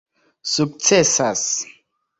sukcesas 0.53 1.45